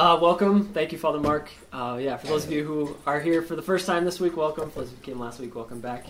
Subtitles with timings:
[0.00, 0.64] Uh, welcome.
[0.64, 1.50] Thank you, Father Mark.
[1.70, 4.34] Uh, yeah, for those of you who are here for the first time this week,
[4.34, 4.70] welcome.
[4.70, 6.06] For those who came last week, welcome back.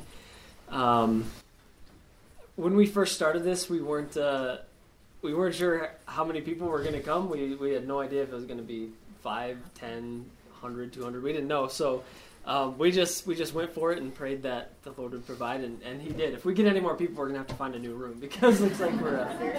[0.68, 1.24] Um,
[2.54, 4.58] when we first started this, we weren't uh,
[5.22, 7.28] we weren't sure how many people were going to come.
[7.28, 8.90] We we had no idea if it was going to be
[9.24, 10.24] 5, 10,
[10.60, 11.20] 100, 200.
[11.24, 11.66] We didn't know.
[11.66, 12.04] So
[12.46, 15.62] um, we just we just went for it and prayed that the Lord would provide,
[15.62, 16.32] and, and He did.
[16.32, 18.18] If we get any more people, we're going to have to find a new room
[18.20, 19.52] because it looks like we're uh,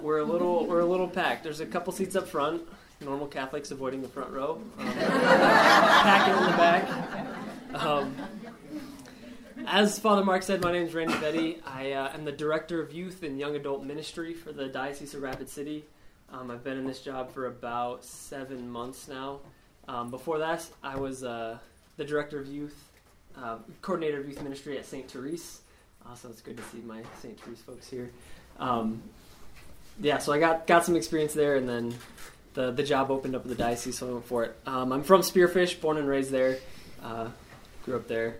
[0.00, 1.42] we're a little we're a little packed.
[1.42, 2.62] There's a couple seats up front
[3.02, 6.88] normal Catholics avoiding the front row, um, packing in the back.
[7.74, 8.16] Um,
[9.66, 11.60] as Father Mark said, my name is Randy Betty.
[11.66, 15.22] I uh, am the Director of Youth and Young Adult Ministry for the Diocese of
[15.22, 15.84] Rapid City.
[16.32, 19.40] Um, I've been in this job for about seven months now.
[19.88, 21.58] Um, before that, I was uh,
[21.96, 22.76] the Director of Youth,
[23.36, 25.10] uh, Coordinator of Youth Ministry at St.
[25.10, 25.60] Therese.
[26.08, 27.38] Also, it's good to see my St.
[27.38, 28.10] Therese folks here.
[28.58, 29.02] Um,
[30.00, 31.94] yeah, so I got, got some experience there, and then
[32.54, 34.56] the the job opened up at the diocese, so I went for it.
[34.66, 36.58] Um, I'm from Spearfish, born and raised there,
[37.02, 37.28] uh,
[37.84, 38.36] grew up there,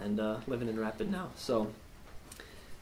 [0.00, 1.30] and uh, living in Rapid now.
[1.36, 1.70] So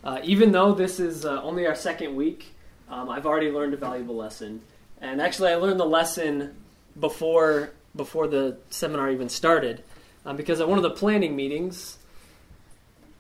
[0.05, 2.55] uh, even though this is uh, only our second week,
[2.89, 4.63] um, I've already learned a valuable lesson.
[5.01, 6.55] And actually, I learned the lesson
[6.99, 9.83] before before the seminar even started,
[10.25, 11.99] um, because at one of the planning meetings.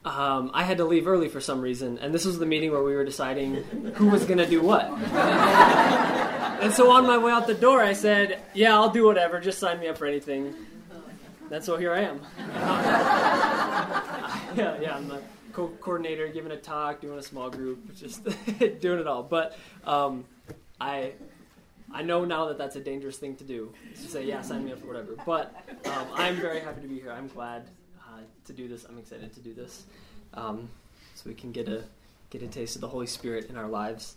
[0.04, 2.82] Um, I had to leave early for some reason, and this was the meeting where
[2.82, 3.54] we were deciding
[3.94, 4.90] who was going to do what.
[6.62, 9.40] And so on my way out the door, I said, "Yeah, I'll do whatever.
[9.40, 10.54] Just sign me up for anything."
[11.50, 12.20] And so here I am.
[14.56, 15.20] yeah, yeah, I'm the
[15.52, 18.24] co- coordinator, giving a talk, doing a small group, just
[18.80, 19.22] doing it all.
[19.22, 20.24] But um,
[20.80, 21.12] I,
[21.92, 23.72] I know now that that's a dangerous thing to do.
[23.96, 27.00] To say, "Yeah, sign me up for whatever." But um, I'm very happy to be
[27.00, 27.10] here.
[27.10, 27.64] I'm glad
[28.00, 28.84] uh, to do this.
[28.84, 29.84] I'm excited to do this,
[30.34, 30.68] um,
[31.16, 31.82] so we can get a
[32.30, 34.14] get a taste of the Holy Spirit in our lives.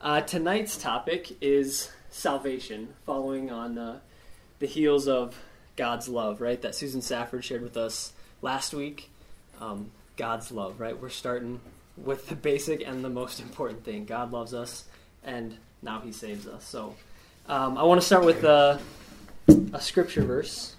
[0.00, 3.98] Uh, tonight's topic is salvation, following on uh,
[4.58, 5.38] the heels of
[5.76, 6.60] God's love, right?
[6.60, 9.10] That Susan Safford shared with us last week.
[9.60, 11.00] Um, God's love, right?
[11.00, 11.60] We're starting
[11.96, 14.04] with the basic and the most important thing.
[14.04, 14.84] God loves us,
[15.24, 16.64] and now He saves us.
[16.64, 16.94] So
[17.46, 18.80] um, I want to start with a,
[19.48, 20.76] uh, a scripture verse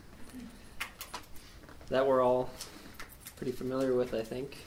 [1.89, 2.50] that we're all
[3.35, 4.57] pretty familiar with, I think.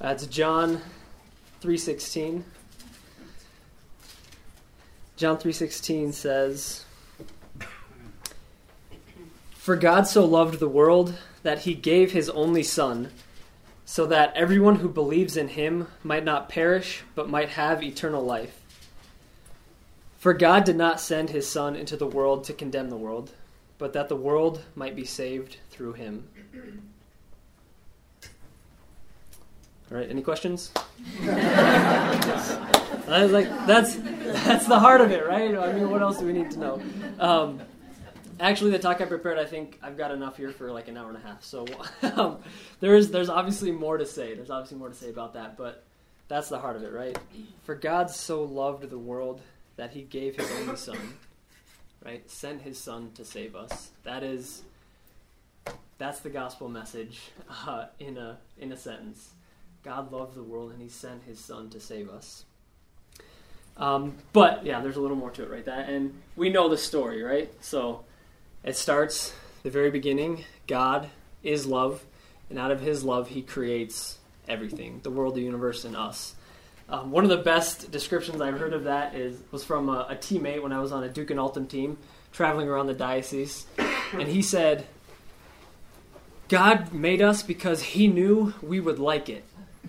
[0.00, 0.80] Uh, it's John
[1.62, 2.44] 3:16.
[5.16, 6.84] John 3:16 says,
[9.54, 13.10] "For God so loved the world that he gave his only son,
[13.86, 18.60] so that everyone who believes in him might not perish but might have eternal life.
[20.18, 23.30] For God did not send his son into the world to condemn the world,
[23.78, 26.28] but that the world might be saved through him."
[29.90, 30.72] All right, any questions?
[33.08, 35.56] I was like, that's that's the heart of it, right?
[35.56, 36.82] I mean, what else do we need to know?
[37.20, 37.60] Um,
[38.40, 41.08] actually, the talk I prepared, I think I've got enough here for like an hour
[41.08, 41.44] and a half.
[41.44, 41.66] So
[42.16, 42.38] um,
[42.80, 44.34] there's there's obviously more to say.
[44.34, 45.84] There's obviously more to say about that, but
[46.26, 47.16] that's the heart of it, right?
[47.62, 49.40] For God so loved the world
[49.76, 50.98] that He gave His only Son,
[52.04, 52.28] right?
[52.28, 53.90] Sent His Son to save us.
[54.02, 54.62] That is
[55.98, 57.20] that's the gospel message
[57.68, 59.30] uh, in a in a sentence.
[59.86, 62.44] God loved the world and He sent His Son to save us.
[63.76, 65.64] Um, but yeah, there's a little more to it, right?
[65.64, 67.52] That and we know the story, right?
[67.62, 68.04] So
[68.64, 69.32] it starts
[69.62, 70.44] the very beginning.
[70.66, 71.08] God
[71.44, 72.04] is love,
[72.50, 76.34] and out of His love, He creates everything: the world, the universe, and us.
[76.88, 80.16] Um, one of the best descriptions I've heard of that is was from a, a
[80.16, 81.96] teammate when I was on a Duc in Altum team,
[82.32, 83.66] traveling around the diocese,
[84.12, 84.84] and he said,
[86.48, 89.44] "God made us because He knew we would like it."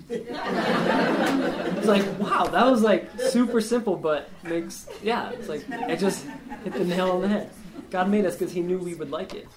[0.10, 5.32] It's like wow, that was like super simple, but makes yeah.
[5.32, 6.26] It's like it just
[6.64, 7.50] hit the nail on the head.
[7.90, 9.48] God made us because He knew we would like it.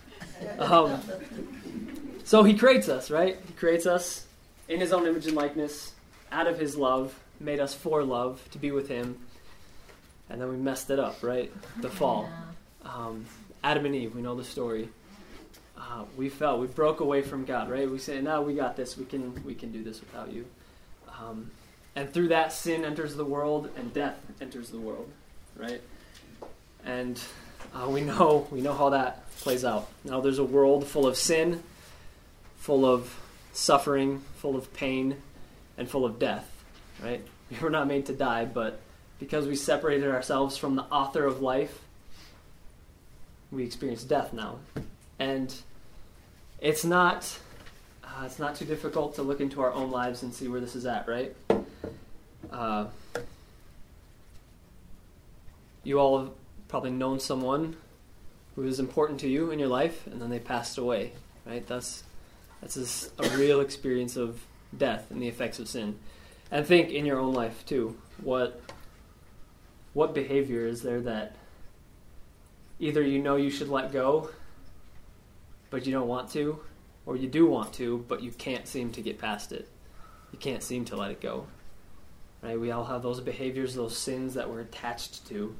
[0.58, 1.00] Um,
[2.24, 3.38] so He creates us, right?
[3.46, 4.26] He creates us
[4.68, 5.92] in His own image and likeness,
[6.32, 9.18] out of His love, made us for love to be with Him,
[10.28, 11.52] and then we messed it up, right?
[11.80, 12.28] The fall.
[12.84, 13.26] Um,
[13.62, 14.88] Adam and Eve, we know the story
[15.90, 16.58] uh, we fell.
[16.58, 17.90] We broke away from God, right?
[17.90, 18.96] We say, "No, we got this.
[18.96, 20.46] We can we can do this without you."
[21.20, 21.50] Um,
[21.96, 25.10] and through that, sin enters the world, and death enters the world,
[25.56, 25.80] right?
[26.84, 27.20] And
[27.74, 29.88] uh, we know we know how that plays out.
[30.04, 31.62] Now, there's a world full of sin,
[32.58, 33.18] full of
[33.52, 35.16] suffering, full of pain,
[35.76, 36.48] and full of death,
[37.02, 37.22] right?
[37.50, 38.80] We were not made to die, but
[39.18, 41.80] because we separated ourselves from the author of life,
[43.50, 44.58] we experience death now.
[45.18, 45.52] And
[46.60, 47.38] it's not
[48.04, 50.76] uh, it's not too difficult to look into our own lives and see where this
[50.76, 51.34] is at, right?
[52.50, 52.86] Uh,
[55.84, 56.30] you all have
[56.68, 57.76] probably known someone
[58.54, 61.12] who was important to you in your life, and then they passed away.
[61.46, 61.66] Right?
[61.66, 62.04] That's
[62.60, 64.44] that's a real experience of
[64.76, 65.98] death and the effects of sin.
[66.50, 67.96] And think in your own life too.
[68.22, 68.60] What
[69.94, 71.36] what behavior is there that
[72.78, 74.30] either you know you should let go,
[75.70, 76.58] but you don't want to,
[77.06, 79.68] or you do want to, but you can't seem to get past it.
[80.32, 81.46] You can't seem to let it go.
[82.42, 82.58] Right?
[82.58, 85.54] We all have those behaviors, those sins that we're attached to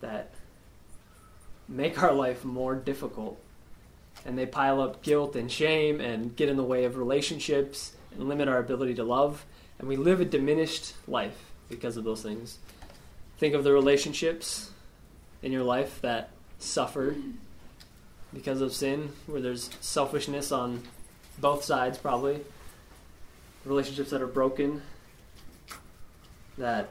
[0.00, 0.32] that
[1.68, 3.40] make our life more difficult.
[4.26, 8.28] And they pile up guilt and shame and get in the way of relationships and
[8.28, 9.46] limit our ability to love.
[9.78, 12.58] And we live a diminished life because of those things.
[13.38, 14.70] Think of the relationships
[15.42, 17.16] in your life that suffer
[18.32, 20.82] because of sin, where there's selfishness on
[21.38, 22.40] both sides, probably.
[23.64, 24.82] Relationships that are broken,
[26.56, 26.90] that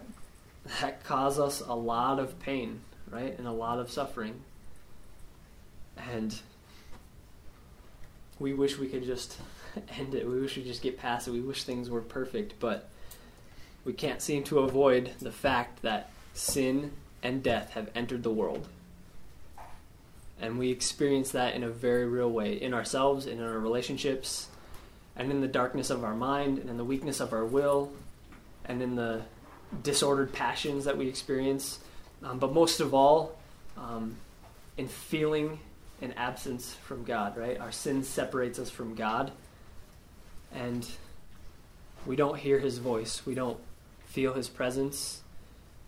[0.81, 4.41] that cause us a lot of pain, right, and a lot of suffering.
[6.12, 6.39] And
[8.39, 9.38] we wish we could just
[9.97, 10.27] end it.
[10.27, 11.31] We wish we just get past it.
[11.31, 12.89] We wish things were perfect, but
[13.86, 16.91] we can't seem to avoid the fact that sin
[17.24, 18.68] and death have entered the world.
[20.41, 24.47] And we experience that in a very real way in ourselves and in our relationships,
[25.15, 27.91] and in the darkness of our mind, and in the weakness of our will,
[28.65, 29.21] and in the
[29.83, 31.80] disordered passions that we experience.
[32.24, 33.38] Um, but most of all,
[33.77, 34.15] um,
[34.77, 35.59] in feeling
[36.01, 37.59] an absence from God, right?
[37.59, 39.31] Our sin separates us from God,
[40.53, 40.88] and
[42.06, 43.25] we don't hear His voice.
[43.25, 43.59] We don't
[44.06, 45.21] feel His presence,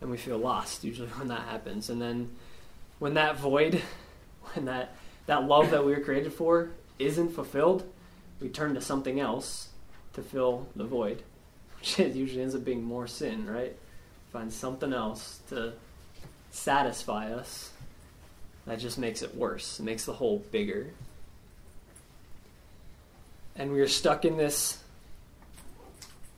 [0.02, 1.90] and we feel lost usually when that happens.
[1.90, 2.32] And then
[3.00, 3.82] when that void
[4.54, 4.96] when that,
[5.26, 7.84] that love that we were created for isn't fulfilled,
[8.40, 9.70] we turn to something else
[10.14, 11.24] to fill the void,
[11.80, 13.76] which usually ends up being more sin, right?
[14.32, 15.74] Find something else to
[16.52, 17.72] satisfy us
[18.66, 20.92] that just makes it worse, it makes the hole bigger.
[23.56, 24.82] And we are stuck in this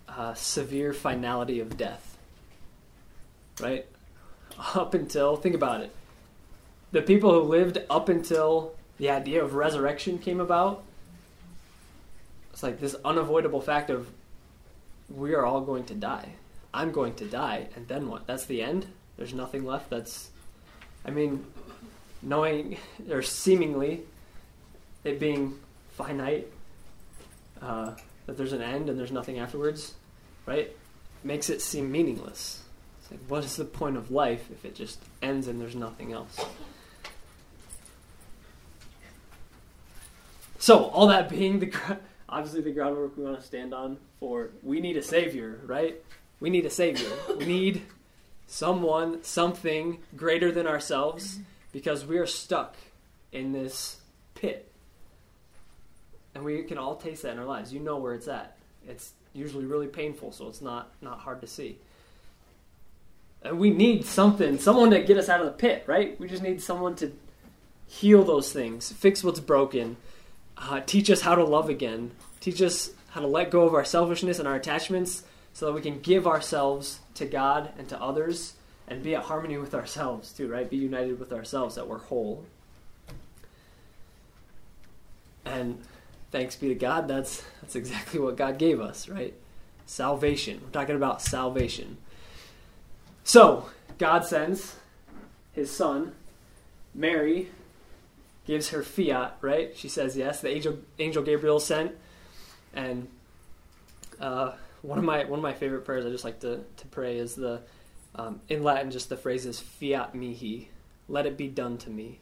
[0.08, 2.18] uh, severe finality of death,
[3.60, 3.86] right?
[4.76, 5.94] Up until, think about it,
[6.94, 10.84] the people who lived up until the idea of resurrection came about,
[12.54, 14.08] it's like this unavoidable fact of
[15.10, 16.30] we are all going to die.
[16.72, 18.28] I'm going to die, and then what?
[18.28, 18.86] That's the end?
[19.18, 19.90] There's nothing left?
[19.90, 20.30] That's,
[21.04, 21.46] I mean,
[22.22, 22.78] knowing,
[23.10, 24.02] or seemingly,
[25.04, 25.60] it being
[25.98, 26.48] finite,
[27.60, 27.96] uh,
[28.28, 29.96] that there's an end and there's nothing afterwards,
[30.46, 30.72] right?
[31.24, 32.62] Makes it seem meaningless.
[33.02, 36.14] It's like, what is the point of life if it just ends and there's nothing
[36.14, 36.40] else?
[40.64, 41.74] So, all that being the
[42.30, 46.02] obviously the groundwork we want to stand on for we need a savior, right?
[46.40, 47.10] We need a savior.
[47.38, 47.82] we need
[48.48, 51.40] someone, something greater than ourselves
[51.74, 52.78] because we are stuck
[53.34, 53.98] in this
[54.36, 54.72] pit.
[56.34, 57.74] And we can all taste that in our lives.
[57.74, 58.56] You know where it's at.
[58.88, 61.78] It's usually really painful, so it's not not hard to see.
[63.42, 66.18] And we need something, someone to get us out of the pit, right?
[66.22, 67.12] We just need someone to
[67.86, 69.98] heal those things, fix what's broken,
[70.58, 72.12] uh, teach us how to love again.
[72.40, 75.24] Teach us how to let go of our selfishness and our attachments
[75.54, 78.54] so that we can give ourselves to God and to others
[78.88, 80.70] and be at harmony with ourselves too, right?
[80.70, 82.46] Be united with ourselves that we're whole.
[85.46, 85.82] And
[86.32, 89.34] thanks be to God, that's that's exactly what God gave us, right?
[89.86, 90.62] Salvation.
[90.64, 91.98] We're talking about salvation.
[93.24, 94.76] So, God sends
[95.54, 96.14] his son,
[96.94, 97.50] Mary,
[98.46, 99.76] gives her fiat, right?
[99.76, 100.42] She says yes.
[100.42, 101.94] The angel, angel Gabriel sent,
[102.74, 103.08] and
[104.20, 107.18] uh, one of my one of my favorite prayers I just like to to pray
[107.18, 107.62] is the
[108.16, 110.70] um, in Latin just the phrase is fiat mihi,
[111.08, 112.20] let it be done to me.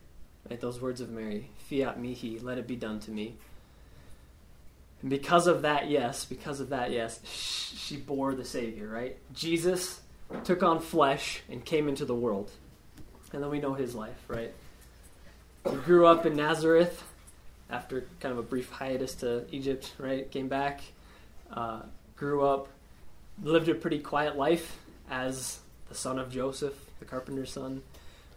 [0.50, 3.36] Right, those words of Mary, fiat mihi, let it be done to me.
[5.02, 9.18] And because of that, yes, because of that, yes, she bore the Savior, right?
[9.34, 10.02] Jesus
[10.44, 12.52] took on flesh and came into the world.
[13.34, 14.54] And then we know his life, right?
[15.64, 17.04] Grew up in Nazareth
[17.70, 20.30] after kind of a brief hiatus to Egypt, right?
[20.32, 20.82] Came back,
[21.54, 21.82] uh,
[22.16, 22.68] grew up,
[23.44, 27.84] lived a pretty quiet life as the son of Joseph, the carpenter's son,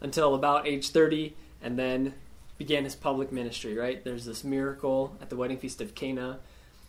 [0.01, 2.15] until about age 30, and then
[2.59, 4.05] began his public ministry, right?
[4.05, 6.39] There's this miracle at the wedding feast of Cana.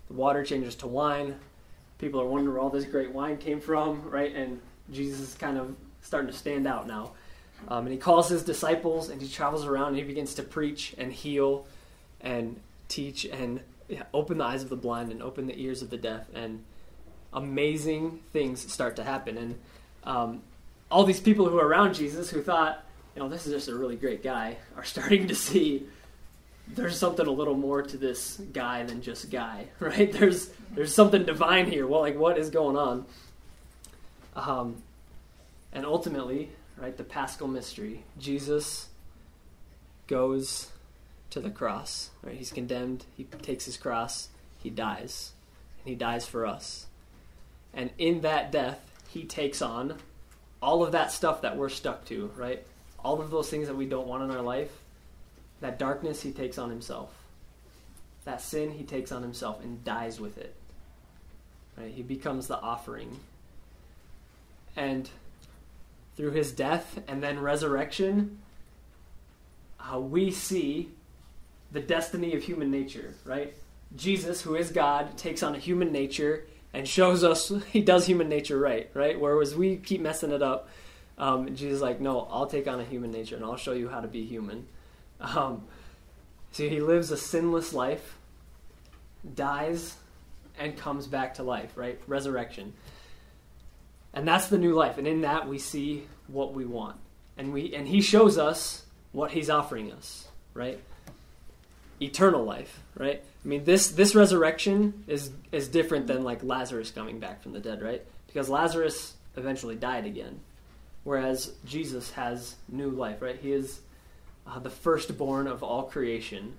[0.07, 1.35] The water changes to wine.
[1.97, 4.35] People are wondering where all this great wine came from, right?
[4.35, 4.59] And
[4.91, 7.13] Jesus is kind of starting to stand out now.
[7.67, 10.93] Um, and he calls his disciples and he travels around and he begins to preach
[10.97, 11.65] and heal
[12.21, 15.89] and teach and yeah, open the eyes of the blind and open the ears of
[15.89, 16.25] the deaf.
[16.33, 16.63] And
[17.33, 19.37] amazing things start to happen.
[19.37, 19.59] And
[20.03, 20.41] um,
[20.89, 22.83] all these people who are around Jesus who thought,
[23.15, 25.87] you know, this is just a really great guy, are starting to see
[26.67, 30.11] there's something a little more to this guy than just guy, right?
[30.11, 31.87] There's there's something divine here.
[31.87, 33.05] Well, like what is going on?
[34.35, 34.81] Um,
[35.71, 38.89] and ultimately, right, the Paschal mystery, Jesus
[40.07, 40.71] goes
[41.29, 42.09] to the cross.
[42.21, 43.05] Right, he's condemned.
[43.17, 44.29] He takes his cross.
[44.61, 45.33] He dies,
[45.79, 46.87] and he dies for us.
[47.73, 48.79] And in that death,
[49.09, 49.95] he takes on
[50.61, 52.31] all of that stuff that we're stuck to.
[52.35, 52.65] Right,
[53.03, 54.71] all of those things that we don't want in our life
[55.61, 57.11] that darkness he takes on himself.
[58.25, 60.55] That sin he takes on himself and dies with it.
[61.77, 61.91] Right?
[61.91, 63.19] He becomes the offering.
[64.75, 65.09] And
[66.15, 68.39] through his death and then resurrection,
[69.79, 70.89] uh, we see
[71.71, 73.53] the destiny of human nature, right?
[73.95, 78.29] Jesus, who is God, takes on a human nature and shows us he does human
[78.29, 79.19] nature right, right?
[79.19, 80.69] Whereas we keep messing it up.
[81.17, 84.01] Um, Jesus like, no, I'll take on a human nature and I'll show you how
[84.01, 84.67] to be human.
[85.17, 85.63] Um,
[86.51, 88.17] he lives a sinless life,
[89.33, 89.95] dies,
[90.59, 91.99] and comes back to life, right?
[92.05, 92.73] Resurrection.
[94.15, 94.97] And that's the new life.
[94.97, 96.95] And in that we see what we want.
[97.37, 100.79] And we and he shows us what he's offering us, right?
[102.01, 103.21] Eternal life, right?
[103.43, 107.59] I mean this this resurrection is is different than like Lazarus coming back from the
[107.59, 108.01] dead, right?
[108.27, 110.39] Because Lazarus eventually died again.
[111.03, 113.37] Whereas Jesus has new life, right?
[113.39, 113.81] He is
[114.47, 116.53] uh, the firstborn of all creation.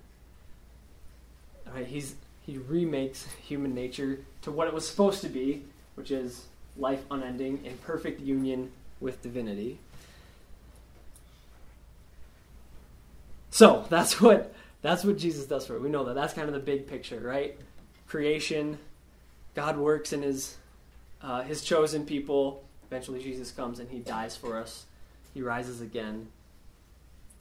[1.73, 5.63] Right, he's he remakes human nature to what it was supposed to be,
[5.95, 6.45] which is
[6.77, 9.79] life unending in perfect union with divinity.
[13.49, 15.81] So that's what that's what Jesus does for it.
[15.81, 16.15] We know that.
[16.15, 17.57] That's kind of the big picture, right?
[18.07, 18.77] Creation,
[19.55, 20.57] God works in His
[21.21, 22.63] uh, His chosen people.
[22.85, 24.85] Eventually, Jesus comes and He dies for us.
[25.33, 26.27] He rises again.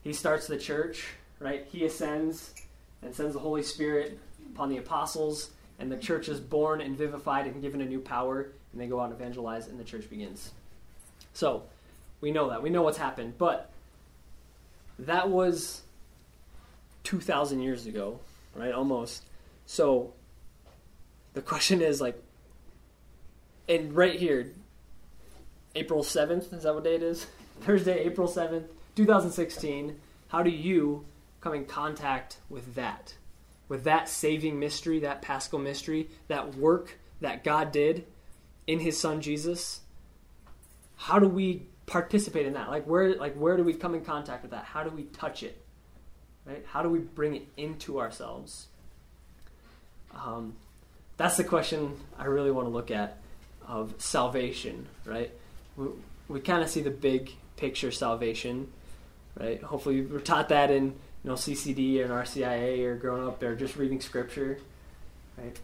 [0.02, 1.04] He starts the church,
[1.38, 1.66] right?
[1.70, 2.54] He ascends
[3.02, 4.18] and sends the Holy Spirit
[4.54, 8.48] upon the apostles, and the church is born and vivified and given a new power,
[8.76, 10.50] and they go out and evangelize, and the church begins.
[11.32, 11.62] So,
[12.20, 12.62] we know that.
[12.62, 13.38] We know what's happened.
[13.38, 13.70] But
[14.98, 15.80] that was
[17.04, 18.20] 2,000 years ago,
[18.54, 18.72] right?
[18.72, 19.24] Almost.
[19.64, 20.12] So,
[21.32, 22.22] the question is like,
[23.66, 24.52] and right here,
[25.74, 27.20] April 7th, is that what day it is?
[27.20, 27.64] Mm-hmm.
[27.64, 28.64] Thursday, April 7th,
[28.94, 31.06] 2016, how do you
[31.40, 33.14] come in contact with that?
[33.70, 38.04] With that saving mystery, that paschal mystery, that work that God did
[38.66, 39.80] in his son Jesus?
[40.96, 42.68] How do we participate in that?
[42.68, 44.64] Like where like where do we come in contact with that?
[44.64, 45.62] How do we touch it?
[46.44, 46.64] Right?
[46.66, 48.66] How do we bring it into ourselves?
[50.14, 50.54] Um,
[51.16, 53.18] that's the question I really want to look at
[53.66, 55.32] of salvation, right?
[55.76, 55.88] We,
[56.28, 58.72] we kind of see the big picture salvation,
[59.38, 59.62] right?
[59.62, 63.76] Hopefully, we're taught that in you know CCD or RCIA or growing up or just
[63.76, 64.58] reading scripture,
[65.36, 65.58] right?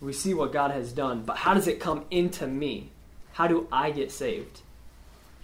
[0.00, 2.90] We see what God has done, but how does it come into me?
[3.32, 4.60] How do I get saved?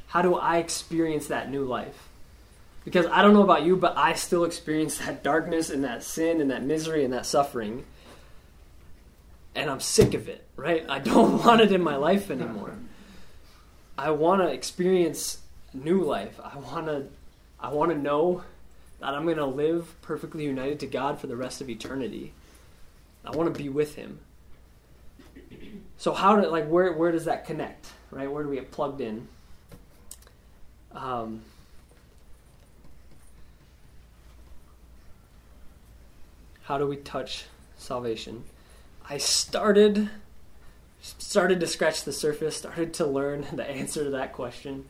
[0.09, 2.09] How do I experience that new life?
[2.85, 6.40] Because I don't know about you, but I still experience that darkness and that sin
[6.40, 7.85] and that misery and that suffering.
[9.54, 10.85] And I'm sick of it, right?
[10.88, 12.75] I don't want it in my life anymore.
[13.97, 15.38] I want to experience
[15.73, 16.38] new life.
[16.42, 17.06] I want to
[17.61, 18.42] I want to know
[18.99, 22.32] that I'm going to live perfectly united to God for the rest of eternity.
[23.25, 24.18] I want to be with him.
[25.99, 27.87] So how do like where where does that connect?
[28.11, 28.31] Right?
[28.31, 29.26] Where do we get plugged in?
[30.93, 31.43] Um,
[36.64, 37.45] how do we touch
[37.76, 38.45] salvation?
[39.09, 40.11] I started
[41.00, 44.85] started to scratch the surface, started to learn the answer to that question.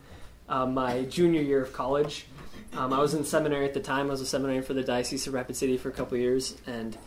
[0.47, 2.25] Uh, my junior year of college,
[2.73, 4.07] um, I was in seminary at the time.
[4.07, 6.97] I was a seminary for the Diocese of Rapid City for a couple years, and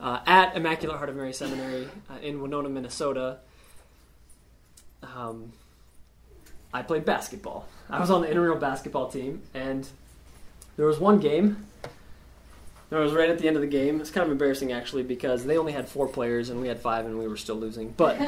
[0.00, 3.38] uh, at Immaculate Heart of Mary Seminary uh, in Winona, Minnesota,
[5.02, 5.52] um,
[6.72, 7.66] I played basketball.
[7.88, 9.88] I was on the intramural basketball team, and
[10.76, 11.66] there was one game.
[12.90, 14.00] It was right at the end of the game.
[14.00, 17.06] It's kind of embarrassing actually because they only had four players and we had five
[17.06, 17.94] and we were still losing.
[17.96, 18.26] But um,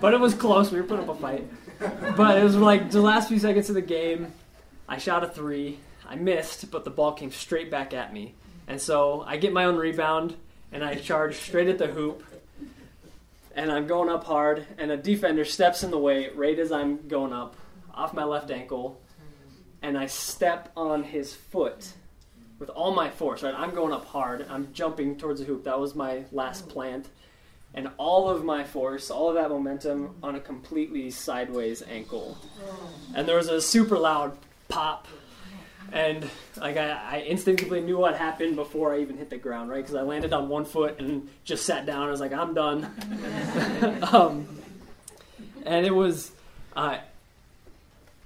[0.00, 0.70] but it was close.
[0.70, 1.48] We were putting up a fight.
[2.16, 4.34] But it was like the last few seconds of the game.
[4.86, 5.78] I shot a three.
[6.06, 8.34] I missed, but the ball came straight back at me.
[8.70, 10.36] And so I get my own rebound
[10.70, 12.22] and I charge straight at the hoop.
[13.56, 17.08] And I'm going up hard, and a defender steps in the way right as I'm
[17.08, 17.56] going up
[17.92, 19.00] off my left ankle.
[19.82, 21.94] And I step on his foot
[22.60, 23.54] with all my force, right?
[23.56, 24.46] I'm going up hard.
[24.48, 25.64] I'm jumping towards the hoop.
[25.64, 27.08] That was my last plant.
[27.74, 32.36] and all of my force, all of that momentum on a completely sideways ankle.
[33.14, 34.36] And there was a super loud
[34.68, 35.06] pop.
[35.92, 39.78] And like I, I instinctively knew what happened before I even hit the ground, right?
[39.78, 42.06] Because I landed on one foot and just sat down.
[42.06, 42.84] I was like, I'm done.
[44.12, 44.46] um,
[45.64, 46.32] and it was,
[46.76, 46.98] uh,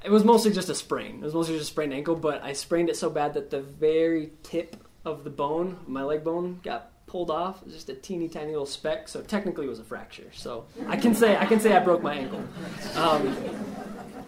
[0.04, 1.16] it was mostly just a sprain.
[1.16, 3.61] It was mostly just a sprained ankle, but I sprained it so bad that the
[3.61, 7.62] very tip of the bone, my leg bone, got pulled off.
[7.62, 9.09] It was just a teeny tiny little speck.
[9.09, 10.30] So technically, it was a fracture.
[10.33, 12.42] So I can say I can say I broke my ankle,
[12.97, 13.26] um,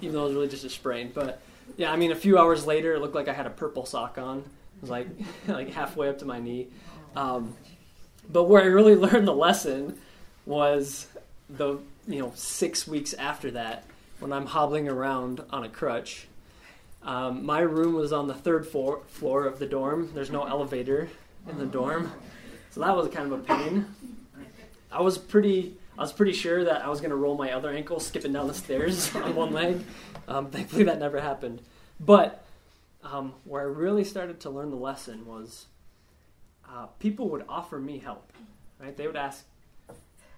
[0.01, 1.11] even though it was really just a sprain.
[1.15, 1.41] But
[1.77, 4.19] yeah, I mean, a few hours later, it looked like I had a purple sock
[4.19, 4.39] on.
[4.39, 4.45] It
[4.81, 5.09] was like
[5.47, 6.69] like halfway up to my knee.
[7.15, 7.55] Um,
[8.31, 9.99] but where I really learned the lesson
[10.45, 11.07] was
[11.49, 13.85] the you know six weeks after that
[14.19, 16.27] when I'm hobbling around on a crutch.
[17.03, 20.11] Um, my room was on the third floor, floor of the dorm.
[20.13, 21.09] There's no elevator
[21.49, 22.11] in the dorm,
[22.71, 23.87] so that was kind of a pain.
[24.91, 27.71] I was pretty, I was pretty sure that I was going to roll my other
[27.71, 29.85] ankle skipping down the stairs on one leg.
[30.29, 31.63] Um, thankfully, that never happened.
[31.99, 32.45] But
[33.03, 35.67] um, where I really started to learn the lesson was
[36.69, 38.33] uh, people would offer me help.
[38.79, 38.97] Right?
[38.97, 39.45] They would ask,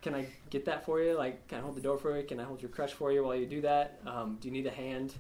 [0.03, 1.17] can I get that for you?
[1.17, 2.25] Like, can I hold the door for you?
[2.25, 4.01] Can I hold your crutch for you while you do that?
[4.07, 5.15] Um, do you need a hand?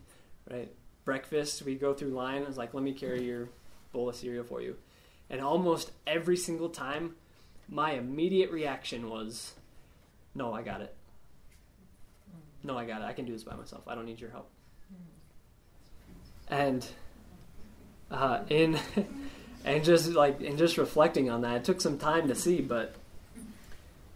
[0.50, 0.72] Right?
[1.04, 2.42] Breakfast, we go through line.
[2.42, 3.48] I was like, let me carry your
[3.92, 4.76] bowl of cereal for you.
[5.30, 7.16] And almost every single time,
[7.68, 9.54] my immediate reaction was,
[10.34, 10.94] no, I got it.
[12.62, 13.04] No, I got it.
[13.04, 13.82] I can do this by myself.
[13.86, 14.50] I don't need your help.
[16.50, 16.86] And
[18.10, 18.78] uh, in
[19.64, 22.94] and just like and just reflecting on that, it took some time to see, but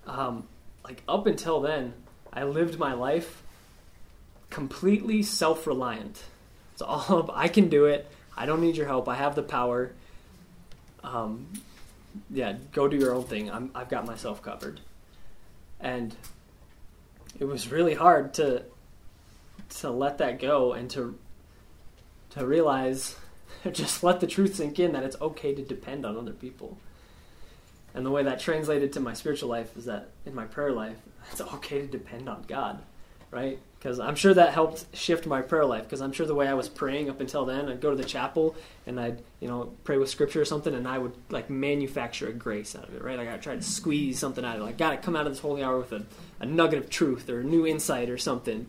[0.06, 0.46] um,
[0.84, 1.94] like up until then,
[2.32, 3.42] I lived my life
[4.50, 6.22] completely self-reliant.
[6.72, 8.10] It's all I can do it.
[8.36, 9.08] I don't need your help.
[9.08, 9.92] I have the power.
[11.04, 11.48] Um,
[12.30, 13.50] yeah, go do your own thing.
[13.50, 14.80] I'm, I've got myself covered.
[15.80, 16.14] And
[17.38, 18.64] it was really hard to
[19.80, 21.18] to let that go and to
[22.34, 23.16] to realize
[23.72, 26.78] just let the truth sink in that it's okay to depend on other people.
[27.94, 30.96] And the way that translated to my spiritual life is that in my prayer life,
[31.30, 32.80] it's okay to depend on God,
[33.30, 33.58] right?
[33.78, 35.84] Because I'm sure that helped shift my prayer life.
[35.84, 38.04] Because I'm sure the way I was praying up until then, I'd go to the
[38.04, 38.54] chapel
[38.86, 42.32] and I'd, you know, pray with scripture or something, and I would like manufacture a
[42.32, 43.18] grace out of it, right?
[43.18, 44.64] Like I try to squeeze something out of it.
[44.64, 46.04] Like, God, come out of this holy hour with a,
[46.40, 48.68] a nugget of truth or a new insight or something.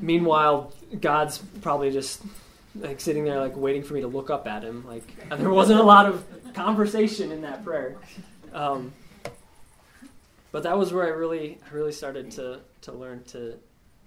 [0.00, 2.22] Meanwhile, God's probably just
[2.74, 4.86] like sitting there, like waiting for me to look up at Him.
[4.86, 7.96] Like there wasn't a lot of conversation in that prayer.
[8.52, 8.92] Um,
[10.52, 13.54] but that was where I really, really started to to learn to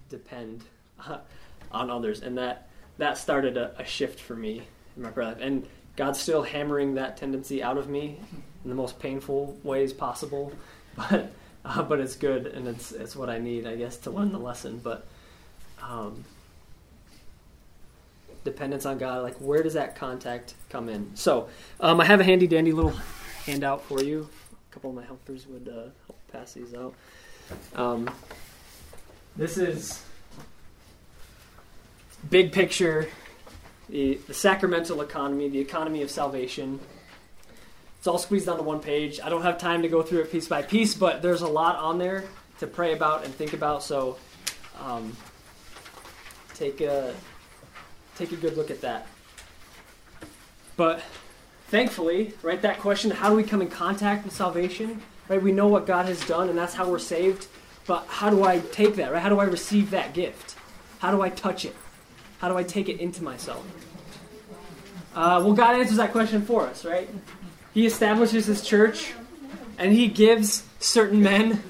[0.08, 0.64] depend
[1.72, 4.62] on others, and that that started a, a shift for me
[4.96, 5.38] in my prayer life.
[5.40, 8.18] And God's still hammering that tendency out of me
[8.64, 10.52] in the most painful ways possible,
[10.96, 11.30] but
[11.64, 14.38] uh, but it's good and it's it's what I need, I guess, to learn the
[14.38, 14.80] lesson.
[14.82, 15.06] But
[15.82, 16.24] um,
[18.44, 21.14] dependence on God, like where does that contact come in?
[21.14, 21.48] So
[21.80, 22.94] um, I have a handy dandy little
[23.44, 24.28] handout for you.
[24.70, 26.94] A couple of my helpers would uh, help pass these out.
[27.74, 28.10] Um,
[29.36, 30.02] this is
[32.28, 33.08] big picture,
[33.88, 36.78] the, the sacramental economy, the economy of salvation.
[37.98, 39.20] It's all squeezed onto one page.
[39.22, 41.76] I don't have time to go through it piece by piece, but there's a lot
[41.76, 42.24] on there
[42.60, 43.82] to pray about and think about.
[43.82, 44.16] So
[44.80, 45.16] um,
[46.60, 47.14] take a
[48.16, 49.06] take a good look at that.
[50.76, 51.00] But
[51.68, 55.02] thankfully, right, that question, how do we come in contact with salvation?
[55.28, 57.46] Right, we know what God has done, and that's how we're saved.
[57.86, 59.10] But how do I take that?
[59.10, 60.56] Right, how do I receive that gift?
[60.98, 61.74] How do I touch it?
[62.40, 63.64] How do I take it into myself?
[65.14, 67.08] Uh, well, God answers that question for us, right?
[67.72, 69.14] He establishes His church,
[69.78, 71.62] and He gives certain men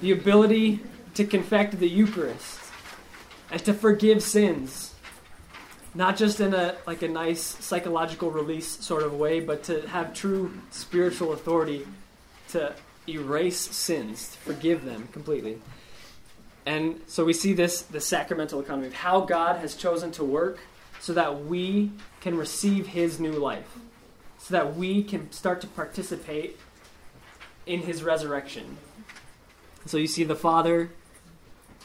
[0.00, 0.80] the ability
[1.14, 2.55] to confect the Eucharist
[3.50, 4.94] and to forgive sins
[5.96, 10.12] not just in a like a nice psychological release sort of way, but to have
[10.12, 11.86] true spiritual authority
[12.48, 12.74] to
[13.08, 15.58] erase sins, to forgive them completely.
[16.66, 20.58] And so we see this the sacramental economy of how God has chosen to work
[21.00, 23.78] so that we can receive his new life.
[24.38, 26.58] So that we can start to participate
[27.64, 28.76] in his resurrection.
[29.86, 30.90] So you see the Father,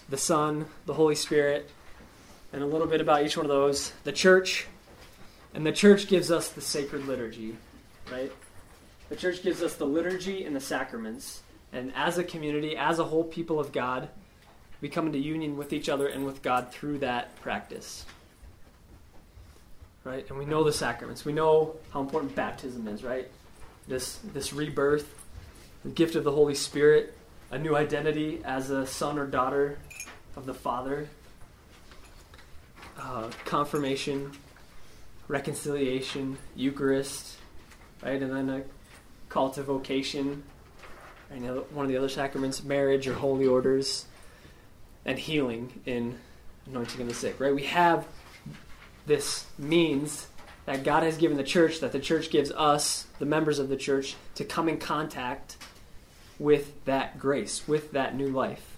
[0.09, 1.69] the Son, the Holy Spirit,
[2.53, 3.93] and a little bit about each one of those.
[4.03, 4.67] The church,
[5.53, 7.55] and the church gives us the sacred liturgy,
[8.11, 8.31] right?
[9.09, 11.41] The church gives us the liturgy and the sacraments.
[11.73, 14.09] And as a community, as a whole people of God,
[14.81, 18.05] we come into union with each other and with God through that practice.
[20.03, 20.27] Right?
[20.29, 21.23] And we know the sacraments.
[21.23, 23.29] We know how important baptism is, right?
[23.87, 25.13] This this rebirth.
[25.83, 27.13] the gift of the Holy Spirit,
[27.51, 29.77] a new identity as a son or daughter
[30.35, 31.07] of the Father,
[32.99, 34.31] uh, confirmation,
[35.27, 37.37] reconciliation, Eucharist,
[38.03, 38.21] right?
[38.21, 38.63] And then a
[39.29, 40.43] call to vocation,
[41.29, 41.41] right?
[41.71, 44.05] one of the other sacraments, marriage or holy orders,
[45.05, 46.17] and healing in
[46.67, 47.53] anointing of the sick, right?
[47.53, 48.07] We have
[49.05, 50.27] this means
[50.65, 53.77] that God has given the church, that the church gives us, the members of the
[53.77, 55.57] church, to come in contact
[56.37, 58.70] with that grace, with that new life.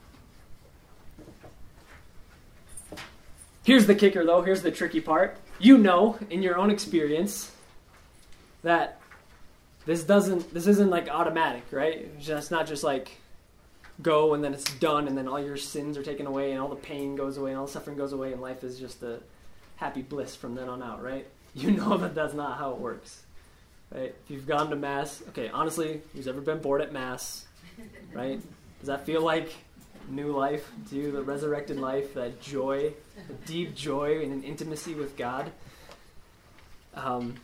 [3.64, 4.42] Here's the kicker, though.
[4.42, 5.38] Here's the tricky part.
[5.60, 7.52] You know, in your own experience,
[8.64, 9.00] that
[9.86, 10.54] this doesn't.
[10.54, 12.10] This isn't like automatic, right?
[12.20, 13.12] It's not just like
[14.02, 16.70] go and then it's done, and then all your sins are taken away, and all
[16.70, 19.20] the pain goes away, and all the suffering goes away, and life is just a
[19.76, 21.28] happy bliss from then on out, right?
[21.56, 23.22] You know that that's not how it works,
[23.94, 24.16] right?
[24.24, 27.46] If you've gone to mass, okay, honestly, who's ever been bored at mass,
[28.12, 28.42] right?
[28.80, 29.54] Does that feel like
[30.10, 32.94] new life to the resurrected life, that joy,
[33.28, 35.52] the deep joy and an intimacy with God.
[36.94, 37.36] Um,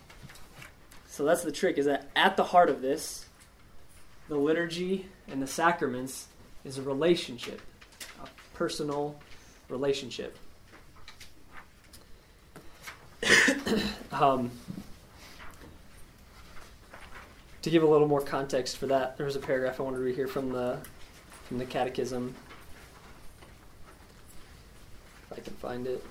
[1.07, 3.25] so that's the trick, is that at the heart of this,
[4.27, 6.27] the liturgy and the sacraments
[6.63, 7.61] is a relationship,
[8.23, 9.19] a personal
[9.69, 10.37] relationship.
[14.11, 14.51] um,
[17.61, 20.03] to give a little more context for that, there was a paragraph I wanted to
[20.03, 20.79] read here from the
[21.47, 22.35] from the Catechism.
[25.39, 26.03] I can find it.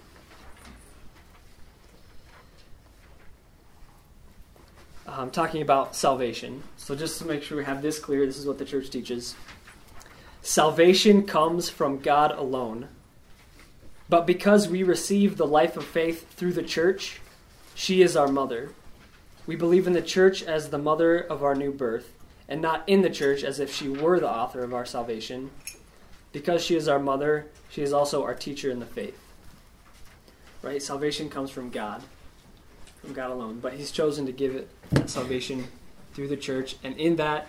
[5.06, 6.62] I'm um, talking about salvation.
[6.78, 9.34] So, just to make sure we have this clear, this is what the church teaches.
[10.40, 12.88] Salvation comes from God alone.
[14.08, 17.20] But because we receive the life of faith through the church,
[17.74, 18.70] she is our mother.
[19.46, 22.14] We believe in the church as the mother of our new birth,
[22.48, 25.50] and not in the church as if she were the author of our salvation.
[26.32, 29.18] Because she is our mother, she is also our teacher in the faith.
[30.62, 30.82] Right?
[30.82, 32.02] Salvation comes from God,
[33.02, 33.60] from God alone.
[33.60, 34.68] But He's chosen to give it
[35.06, 35.66] salvation
[36.14, 37.46] through the church, and in that,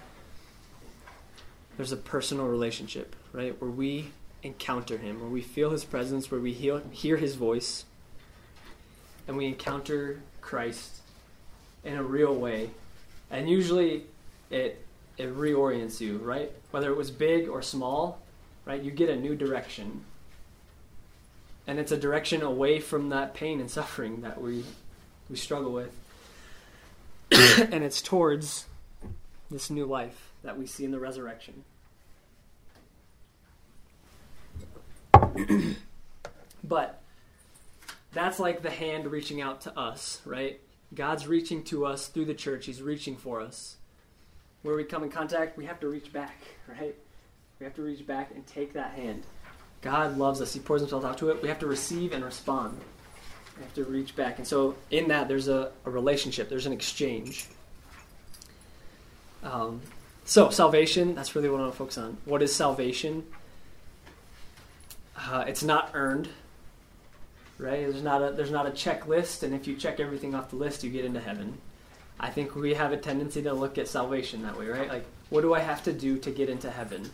[1.75, 3.59] there's a personal relationship, right?
[3.59, 4.11] Where we
[4.43, 7.85] encounter Him, where we feel His presence, where we hear His voice,
[9.27, 11.01] and we encounter Christ
[11.83, 12.69] in a real way.
[13.31, 14.03] And usually,
[14.49, 14.85] it
[15.17, 16.51] it reorients you, right?
[16.71, 18.21] Whether it was big or small,
[18.65, 18.81] right?
[18.81, 20.03] You get a new direction.
[21.67, 24.63] And it's a direction away from that pain and suffering that we
[25.29, 25.93] we struggle with.
[27.31, 28.65] and it's towards
[29.51, 31.63] this new life that we see in the resurrection.
[36.63, 37.01] but
[38.11, 40.59] that's like the hand reaching out to us, right?
[40.93, 42.65] God's reaching to us through the church.
[42.65, 43.75] He's reaching for us.
[44.63, 46.35] Where we come in contact, we have to reach back,
[46.67, 46.95] right?
[47.59, 49.23] We have to reach back and take that hand.
[49.81, 50.53] God loves us.
[50.53, 51.41] He pours himself out to it.
[51.41, 52.79] We have to receive and respond.
[53.57, 54.37] We have to reach back.
[54.37, 57.47] And so, in that, there's a, a relationship, there's an exchange.
[59.43, 59.81] Um,
[60.23, 62.17] so, salvation, that's really what I want to focus on.
[62.23, 63.25] What is salvation?
[65.17, 66.29] Uh, it's not earned,
[67.57, 67.81] right?
[67.81, 70.83] There's not a there's not a checklist, and if you check everything off the list,
[70.85, 71.57] you get into heaven.
[72.21, 74.87] I think we have a tendency to look at salvation that way, right?
[74.87, 77.09] Like, what do I have to do to get into heaven?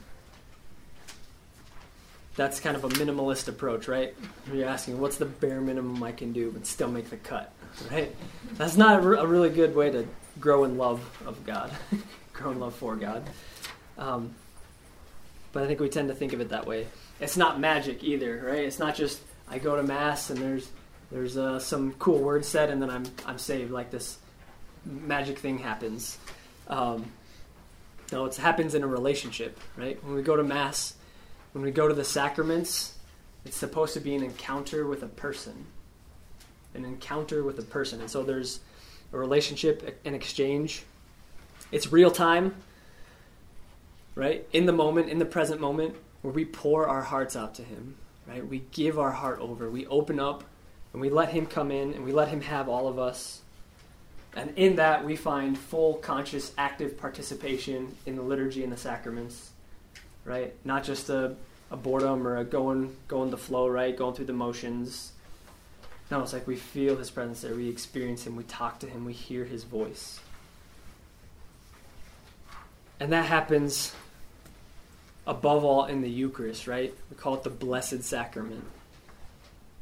[2.35, 4.13] That's kind of a minimalist approach, right?
[4.51, 7.53] You're asking, what's the bare minimum I can do but still make the cut,
[7.91, 8.13] right?
[8.53, 10.05] That's not a, a really good way to
[10.39, 11.71] grow in love of God,
[12.33, 13.23] grow in love for God.
[13.97, 14.35] Um,
[15.53, 16.87] but I think we tend to think of it that way
[17.19, 18.63] it's not magic either, right?
[18.63, 20.69] It's not just I go to mass and there's
[21.11, 23.71] there's uh, some cool word said and then I'm I'm saved.
[23.71, 24.17] Like this
[24.85, 26.17] magic thing happens.
[26.67, 27.05] Um,
[28.11, 30.03] no, it happens in a relationship, right?
[30.03, 30.95] When we go to mass,
[31.55, 32.97] when we go to the sacraments,
[33.45, 35.65] it's supposed to be an encounter with a person,
[36.73, 38.59] an encounter with a person, and so there's
[39.13, 40.83] a relationship, an exchange.
[41.71, 42.55] It's real time,
[44.15, 44.45] right?
[44.51, 47.95] In the moment, in the present moment where we pour our hearts out to Him,
[48.27, 48.45] right?
[48.45, 50.43] We give our heart over, we open up,
[50.91, 53.39] and we let Him come in, and we let Him have all of us.
[54.35, 59.51] And in that, we find full, conscious, active participation in the liturgy and the sacraments,
[60.25, 60.53] right?
[60.65, 61.35] Not just a,
[61.71, 63.95] a boredom or a going, going the flow, right?
[63.95, 65.13] Going through the motions.
[66.11, 69.05] No, it's like we feel His presence there, we experience Him, we talk to Him,
[69.05, 70.19] we hear His voice.
[72.99, 73.93] And that happens
[75.27, 76.93] above all in the Eucharist, right?
[77.09, 78.63] We call it the Blessed Sacrament.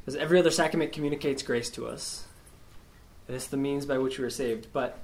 [0.04, 2.26] Because every other sacrament communicates grace to us.
[3.28, 4.68] And it's the means by which we are saved.
[4.74, 5.00] But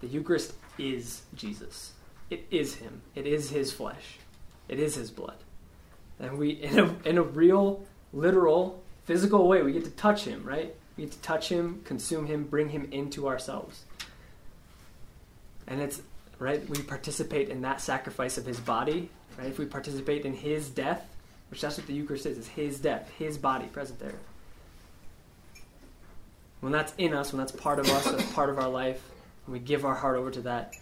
[0.00, 1.92] the Eucharist is Jesus.
[2.30, 3.02] it is him.
[3.14, 4.18] It is his flesh.
[4.68, 5.36] It is his blood.
[6.18, 10.44] And we, in a, in a real, literal, physical way, we get to touch him,
[10.44, 10.74] right?
[10.96, 13.84] We get to touch him, consume him, bring him into ourselves.
[15.66, 16.00] And it's,
[16.38, 19.48] right, we participate in that sacrifice of his body, right?
[19.48, 21.06] If we participate in his death,
[21.50, 24.14] which that's what the Eucharist is, is his death, his body present there.
[26.60, 29.02] When that's in us, when that's part of us, that's part of our life,
[29.44, 30.76] and we give our heart over to that,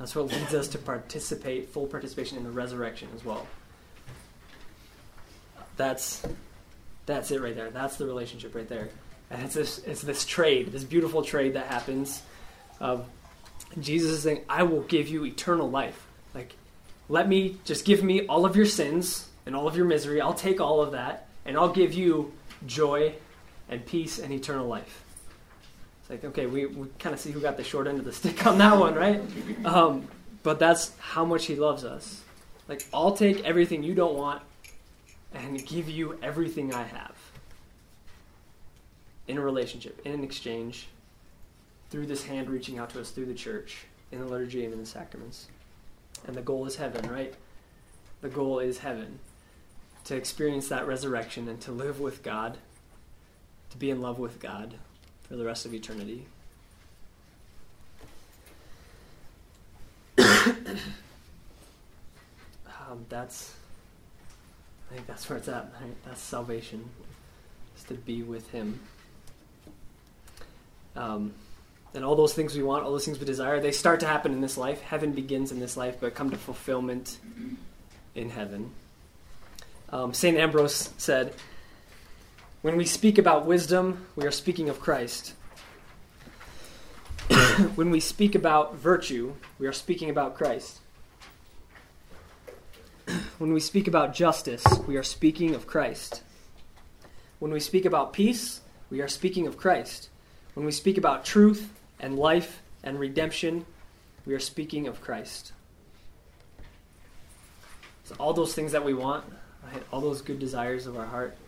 [0.00, 3.46] that's what leads us to participate, full participation in the resurrection as well.
[5.76, 6.22] That's
[7.04, 7.70] that's it right there.
[7.70, 8.88] That's the relationship right there.
[9.30, 12.22] And it's this it's this trade, this beautiful trade that happens
[12.80, 13.06] of
[13.78, 16.06] Jesus is saying, I will give you eternal life.
[16.34, 16.54] Like,
[17.10, 20.20] let me just give me all of your sins and all of your misery.
[20.20, 22.32] I'll take all of that, and I'll give you
[22.66, 23.14] joy
[23.68, 25.04] and peace and eternal life.
[26.10, 28.44] Like, okay, we, we kind of see who got the short end of the stick
[28.44, 29.22] on that one, right?
[29.64, 30.08] Um,
[30.42, 32.22] but that's how much he loves us.
[32.68, 34.42] Like, I'll take everything you don't want
[35.32, 37.14] and give you everything I have
[39.28, 40.88] in a relationship, in an exchange,
[41.90, 44.80] through this hand reaching out to us through the church, in the liturgy and in
[44.80, 45.46] the sacraments.
[46.26, 47.34] And the goal is heaven, right?
[48.20, 49.20] The goal is heaven.
[50.06, 52.58] To experience that resurrection and to live with God,
[53.70, 54.74] to be in love with God
[55.30, 56.26] for the rest of eternity.
[60.18, 60.26] um,
[63.08, 63.54] that's,
[64.90, 65.72] I think that's where it's at.
[65.80, 65.94] Right?
[66.04, 66.84] That's salvation,
[67.78, 68.80] is to be with Him.
[70.96, 71.32] Um,
[71.94, 74.32] and all those things we want, all those things we desire, they start to happen
[74.32, 74.82] in this life.
[74.82, 77.18] Heaven begins in this life, but come to fulfillment
[78.16, 78.72] in heaven.
[79.90, 80.36] Um, St.
[80.36, 81.34] Ambrose said,
[82.62, 85.32] When we speak about wisdom, we are speaking of Christ.
[87.74, 90.80] when we speak about virtue, we are speaking about Christ.
[93.38, 96.22] when we speak about justice, we are speaking of Christ.
[97.38, 100.10] When we speak about peace, we are speaking of Christ.
[100.52, 103.64] When we speak about truth and life and redemption,
[104.26, 105.52] we are speaking of Christ.
[108.04, 109.24] So, all those things that we want,
[109.64, 109.82] right?
[109.90, 111.38] all those good desires of our heart,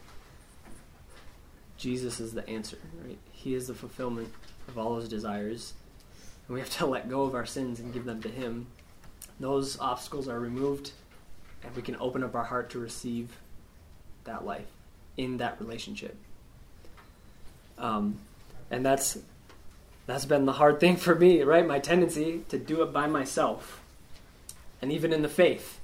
[1.83, 3.19] Jesus is the answer, right?
[3.33, 4.33] He is the fulfillment
[4.69, 5.75] of all those desires.
[6.47, 8.69] And we have to let go of our sins and give them to Him.
[9.41, 10.93] Those obstacles are removed,
[11.65, 13.37] and we can open up our heart to receive
[14.23, 14.69] that life
[15.17, 16.17] in that relationship.
[17.79, 18.21] Um,
[18.71, 19.19] and that's
[20.07, 21.67] that's been the hard thing for me, right?
[21.67, 23.83] My tendency to do it by myself,
[24.81, 25.81] and even in the faith,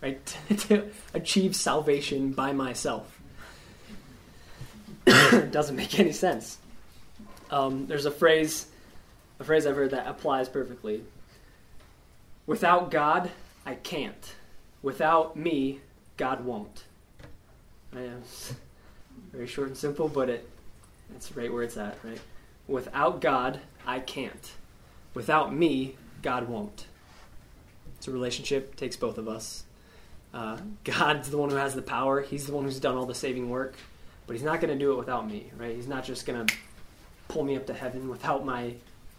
[0.00, 0.24] right?
[0.68, 3.21] to achieve salvation by myself
[5.50, 6.58] doesn't make any sense.
[7.50, 8.66] Um, there's a phrase,
[9.38, 11.02] a phrase I've heard that applies perfectly.
[12.46, 13.30] Without God,
[13.64, 14.34] I can't.
[14.82, 15.80] Without me,
[16.16, 16.84] God won't.
[17.94, 18.22] I am
[19.32, 20.48] very short and simple, but it
[21.14, 22.20] it's right where it's at, right?
[22.66, 24.52] Without God, I can't.
[25.14, 26.86] Without me, God won't.
[27.98, 29.64] It's a relationship, takes both of us.
[30.32, 32.22] Uh, God's the one who has the power.
[32.22, 33.74] He's the one who's done all the saving work,
[34.26, 35.74] but He's not going to do it without me, right?
[35.74, 36.54] He's not just going to
[37.28, 38.74] pull me up to heaven without my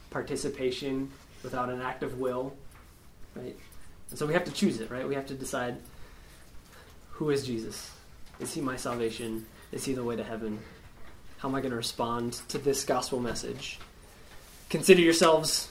[0.10, 1.12] participation,
[1.44, 2.54] without an act of will,
[3.36, 3.56] right?
[4.10, 5.08] And so we have to choose it, right?
[5.08, 5.78] We have to decide
[7.12, 7.92] who is Jesus?
[8.40, 9.46] Is He my salvation?
[9.72, 10.60] Is He the way to heaven?
[11.38, 13.80] How am I going to respond to this gospel message?
[14.70, 15.70] Consider yourselves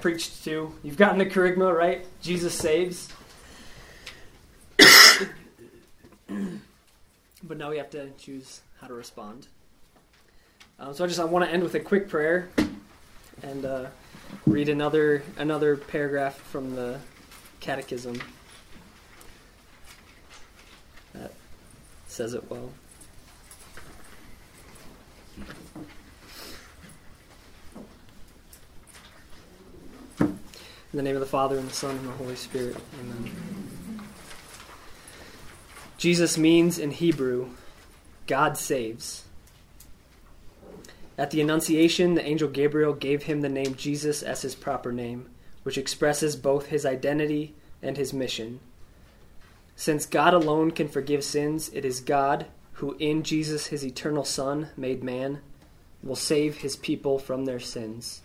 [0.00, 0.72] preached to.
[0.82, 2.06] You've gotten the kerygma, right?
[2.20, 3.12] Jesus saves.
[7.42, 9.48] but now we have to choose how to respond.
[10.78, 12.48] Um, so I just I want to end with a quick prayer
[13.42, 13.86] and uh,
[14.46, 17.00] read another another paragraph from the
[17.60, 18.20] Catechism
[21.14, 21.32] that
[22.06, 22.70] says it well.
[30.20, 32.76] In the name of the Father, and the Son, and the Holy Spirit.
[33.00, 33.30] Amen.
[35.98, 37.50] Jesus means in Hebrew,
[38.28, 39.24] God saves.
[41.16, 45.28] At the Annunciation, the angel Gabriel gave him the name Jesus as his proper name,
[45.64, 48.60] which expresses both his identity and his mission.
[49.74, 54.68] Since God alone can forgive sins, it is God who, in Jesus, his eternal Son,
[54.76, 55.40] made man,
[56.02, 58.22] will save his people from their sins.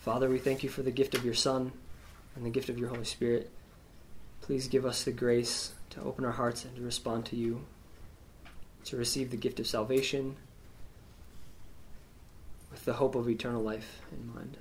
[0.00, 1.72] Father, we thank you for the gift of your Son
[2.34, 3.50] and the gift of your Holy Spirit.
[4.50, 7.64] Please give us the grace to open our hearts and to respond to you,
[8.82, 10.34] to receive the gift of salvation,
[12.72, 14.56] with the hope of eternal life in mind.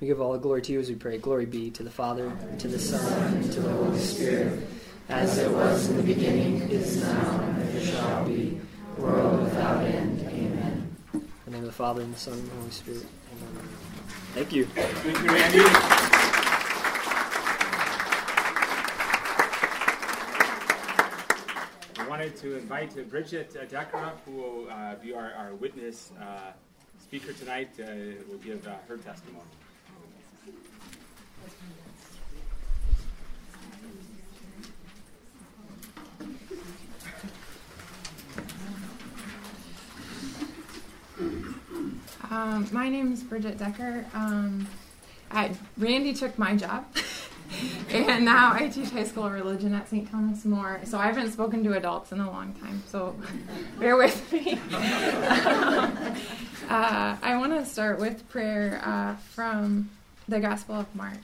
[0.00, 1.18] We give all the glory to you as we pray.
[1.18, 4.60] Glory be to the Father, and to the Son, and to the Holy Spirit,
[5.08, 8.60] as it was in the beginning, is now, and ever shall be,
[8.98, 10.18] world without end.
[10.22, 10.96] Amen.
[11.14, 13.06] In the name of the Father, and the Son, and the Holy Spirit.
[13.30, 13.68] Amen.
[14.34, 14.64] Thank you.
[14.64, 16.15] Thank you, Randy.
[22.26, 26.50] Wanted to invite Bridget Decker, who will uh, be our, our witness uh,
[26.98, 27.84] speaker tonight, uh,
[28.28, 29.44] will give uh, her testimony.
[42.28, 44.04] Um, my name is Bridget Decker.
[44.14, 44.66] Um,
[45.30, 46.86] I, Randy took my job.
[48.08, 50.10] and now I teach high school religion at St.
[50.10, 50.80] Thomas More.
[50.84, 52.82] So I haven't spoken to adults in a long time.
[52.86, 53.16] So
[53.78, 54.60] bear with me.
[56.68, 59.90] uh, I want to start with prayer uh, from
[60.28, 61.16] the Gospel of Mark.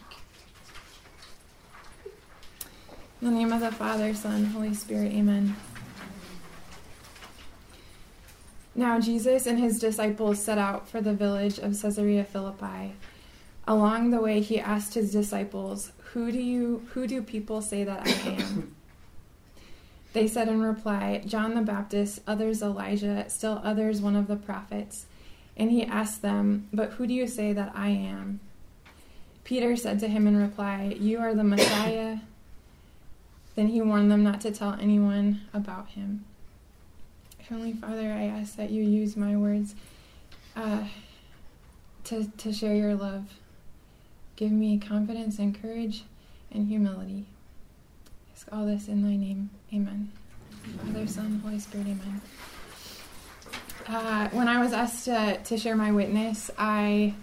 [3.20, 5.54] In the name of the Father, Son, Holy Spirit, Amen.
[8.74, 12.94] Now Jesus and his disciples set out for the village of Caesarea Philippi.
[13.66, 18.06] Along the way, he asked his disciples, who do you who do people say that
[18.06, 18.74] I am?
[20.12, 25.06] they said in reply, John the Baptist, others Elijah, still others one of the prophets.
[25.56, 28.40] And he asked them, But who do you say that I am?
[29.44, 32.18] Peter said to him in reply, You are the Messiah.
[33.54, 36.24] then he warned them not to tell anyone about him.
[37.38, 39.74] Heavenly Father, I ask that you use my words
[40.56, 40.84] uh,
[42.04, 43.24] to, to share your love
[44.36, 46.04] Give me confidence and courage
[46.50, 47.26] and humility.
[48.06, 49.50] I ask all this in thy name.
[49.72, 50.10] Amen.
[50.84, 52.20] Father, Son, Holy Spirit, amen.
[53.86, 57.14] Uh, when I was asked to, to share my witness, I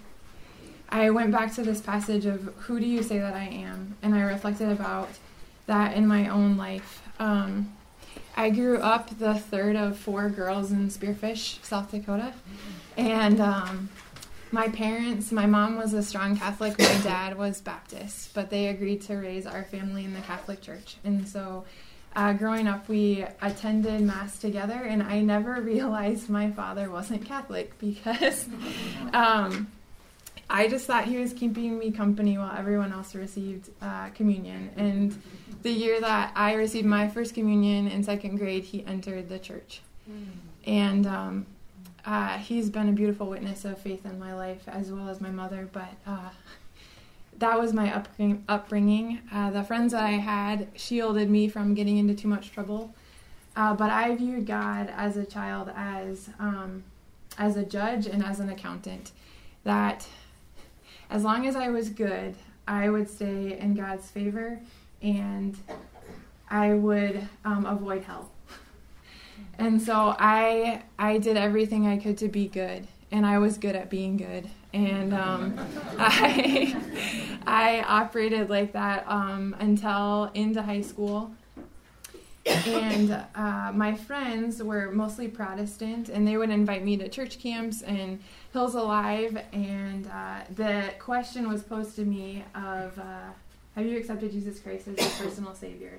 [0.92, 4.14] I went back to this passage of who do you say that I am, and
[4.14, 5.08] I reflected about
[5.66, 7.02] that in my own life.
[7.20, 7.72] Um,
[8.36, 12.32] I grew up the third of four girls in Spearfish, South Dakota,
[12.96, 13.88] and um,
[14.52, 19.02] my parents, my mom was a strong Catholic, my dad was Baptist, but they agreed
[19.02, 20.96] to raise our family in the Catholic Church.
[21.04, 21.64] And so
[22.16, 27.78] uh, growing up, we attended Mass together, and I never realized my father wasn't Catholic
[27.78, 28.48] because
[29.12, 29.68] um,
[30.48, 34.70] I just thought he was keeping me company while everyone else received uh, communion.
[34.76, 35.22] And
[35.62, 39.80] the year that I received my first communion in second grade, he entered the church.
[40.10, 40.26] Mm.
[40.66, 41.46] And um,
[42.04, 45.30] uh, he's been a beautiful witness of faith in my life as well as my
[45.30, 45.68] mother.
[45.72, 46.30] But uh,
[47.38, 48.44] that was my upbringing.
[48.48, 49.20] upbringing.
[49.32, 52.94] Uh, the friends that I had shielded me from getting into too much trouble.
[53.56, 56.84] Uh, but I viewed God as a child as um,
[57.38, 59.12] as a judge and as an accountant.
[59.64, 60.06] That
[61.10, 62.36] as long as I was good,
[62.68, 64.60] I would stay in God's favor
[65.02, 65.56] and
[66.48, 68.30] I would um, avoid hell.
[69.58, 73.76] And so I I did everything I could to be good, and I was good
[73.76, 74.48] at being good.
[74.72, 75.58] And um,
[75.98, 76.76] I
[77.46, 81.32] I operated like that um, until into high school.
[82.46, 87.82] And uh, my friends were mostly Protestant, and they would invite me to church camps
[87.82, 88.18] and
[88.52, 89.38] Hills Alive.
[89.52, 93.28] And uh, the question was posed to me of, uh,
[93.76, 95.98] "Have you accepted Jesus Christ as your personal Savior?"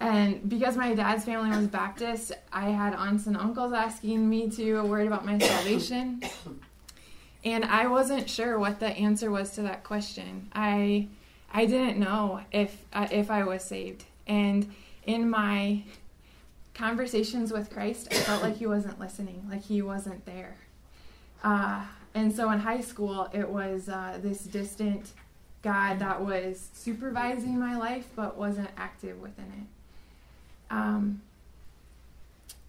[0.00, 4.82] And because my dad's family was Baptist, I had aunts and uncles asking me to
[4.82, 6.22] worried about my salvation.
[7.44, 10.48] And I wasn't sure what the answer was to that question.
[10.52, 11.06] I
[11.52, 14.04] I didn't know if uh, if I was saved.
[14.26, 14.74] And
[15.06, 15.84] in my
[16.74, 20.56] conversations with Christ, I felt like he wasn't listening, like he wasn't there.
[21.42, 21.84] Uh,
[22.14, 25.12] and so in high school, it was uh, this distant
[25.62, 29.77] God that was supervising my life but wasn't active within it.
[30.70, 31.22] Um,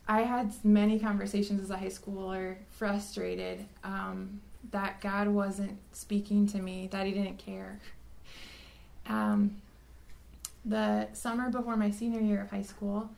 [0.07, 6.57] I had many conversations as a high schooler, frustrated um, that God wasn't speaking to
[6.57, 7.79] me, that He didn't care.
[9.07, 9.55] Um,
[10.65, 13.09] the summer before my senior year of high school,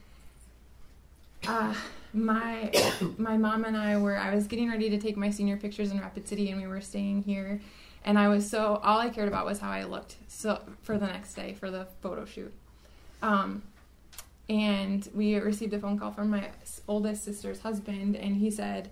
[1.47, 1.73] uh,
[2.13, 2.71] my
[3.17, 5.99] my mom and I were I was getting ready to take my senior pictures in
[5.99, 7.61] Rapid City, and we were staying here.
[8.03, 11.07] And I was so all I cared about was how I looked so for the
[11.07, 12.53] next day for the photo shoot.
[13.21, 13.61] Um,
[14.51, 16.49] and we received a phone call from my
[16.85, 18.89] oldest sister's husband, and he said,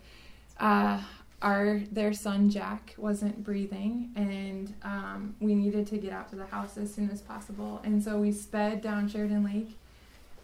[0.58, 1.02] uh,
[1.42, 6.46] our their son Jack wasn't breathing, and um, we needed to get out to the
[6.46, 7.82] house as soon as possible.
[7.84, 9.78] And so we sped down Sheridan Lake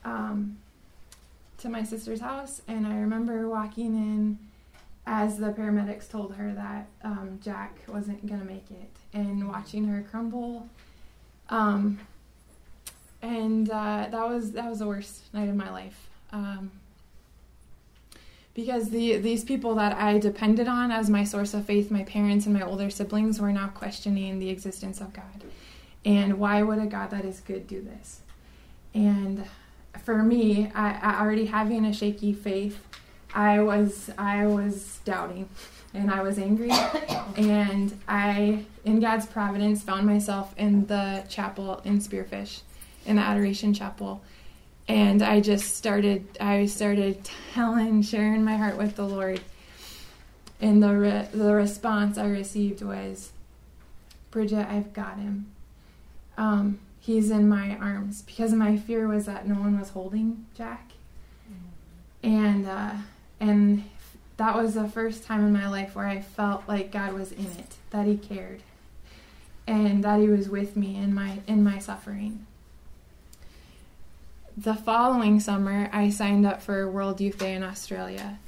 [0.04, 0.58] um,
[1.60, 4.38] to my sister's house, and I remember walking in
[5.08, 9.88] as the paramedics told her that um, Jack wasn't going to make it, and watching
[9.88, 10.68] her crumble.
[13.26, 16.10] And uh, that was that was the worst night of my life.
[16.32, 16.72] Um,
[18.54, 22.46] because the these people that I depended on as my source of faith, my parents
[22.46, 25.44] and my older siblings, were now questioning the existence of God,
[26.06, 28.22] and why would a God that is good do this?
[28.94, 29.46] And
[30.04, 32.78] for me, I, I already having a shaky faith,
[33.34, 35.50] I was I was doubting,
[35.96, 36.72] and I was angry,
[37.38, 42.62] and I, in God's providence, found myself in the chapel in Spearfish,
[43.06, 44.22] in the Adoration Chapel.
[44.88, 49.42] And I just started I started telling sharing my heart with the Lord.
[50.62, 53.32] And the re- the response I received was
[54.32, 55.52] Bridget I've got him.
[56.38, 58.22] Um, he's in my arms.
[58.22, 60.92] Because my fear was that no one was holding Jack.
[62.22, 62.92] And uh,
[63.40, 63.84] and
[64.38, 67.46] that was the first time in my life where I felt like God was in
[67.46, 68.62] it that he cared
[69.68, 72.46] and that he was with me in my in my suffering
[74.58, 78.40] the following summer, I signed up for World Youth Day in Australia.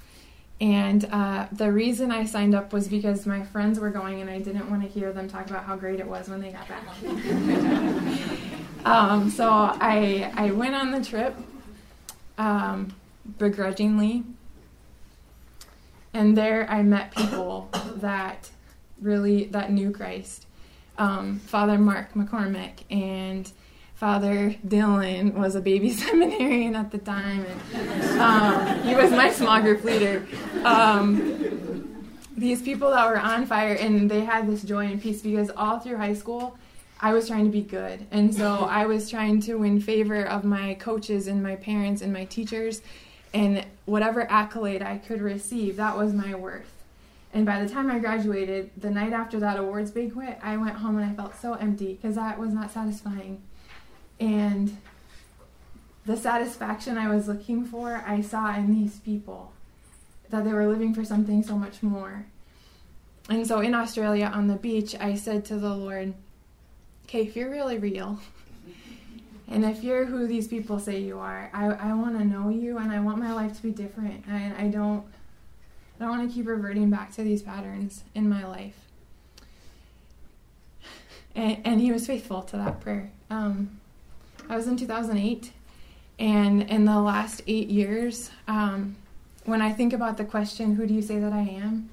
[0.60, 4.39] And uh, the reason I signed up was because my friends were going and I
[4.39, 6.84] didn't want to hear them talk about how great it was when they got back.
[8.86, 11.36] um, so I, I went on the trip
[12.38, 12.95] um,
[13.38, 14.24] begrudgingly.
[16.14, 18.49] And there I met people that
[18.99, 20.47] really that knew Christ.
[20.97, 23.51] Um, Father Mark McCormick and
[23.98, 27.43] Father Dylan was a baby seminarian at the time,
[27.74, 30.26] and um, he was my small group leader.
[30.64, 32.06] Um,
[32.38, 35.80] these people that were on fire, and they had this joy and peace because all
[35.80, 36.60] through high school,
[37.02, 40.43] I was trying to be good, and so I was trying to win favor of
[40.43, 42.84] my coaches and my parents and my teachers,
[43.34, 46.72] and whatever accolade I could receive, that was my worth.
[47.34, 50.98] And by the time I graduated, the night after that awards banquet, I went home
[51.00, 53.41] and I felt so empty because that was not satisfying.
[54.20, 54.78] And
[56.05, 59.51] the satisfaction I was looking for, I saw in these people
[60.30, 62.26] that they were living for something so much more.
[63.30, 66.13] And so in Australia on the beach, I said to the Lord,
[67.05, 68.20] okay, if you're really real,
[69.47, 72.78] and if you're who these people say you are, I, I want to know you
[72.78, 74.26] and I want my life to be different.
[74.28, 75.05] And I don't,
[75.99, 78.78] I don't want to keep reverting back to these patterns in my life.
[81.36, 83.11] And, and he was faithful to that prayer.
[83.30, 83.80] Um,
[84.50, 85.52] I was in 2008,
[86.20, 88.95] and in the last eight years, um,
[89.45, 91.89] when I think about the question, "Who do you say that I am?"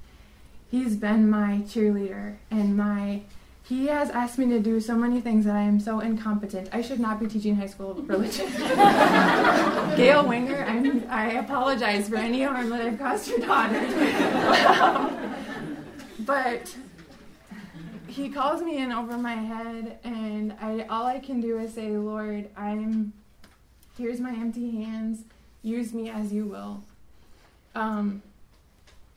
[0.70, 3.22] He's been my cheerleader and my.
[3.62, 6.68] He has asked me to do so many things that I am so incompetent.
[6.72, 8.46] I should not be teaching high school religion.
[9.96, 13.78] Gail Winger, I'm, I apologize for any harm that I've caused your daughter.
[14.82, 15.34] um,
[16.20, 16.76] but
[18.14, 21.90] he calls me in over my head and I all I can do is say,
[21.96, 23.12] Lord, I'm
[23.98, 25.24] here's my empty hands.
[25.62, 26.84] Use me as you will.
[27.74, 28.22] Um,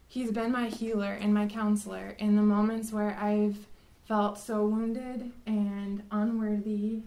[0.08, 3.68] he's been my healer and my counselor in the moments where I've
[4.08, 7.02] felt so wounded and unworthy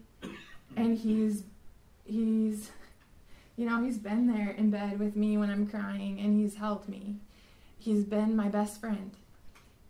[0.76, 1.42] and he's
[2.04, 2.70] he's
[3.56, 6.88] you know, he's been there in bed with me when I'm crying and he's helped
[6.88, 7.16] me.
[7.80, 9.10] He's been my best friend.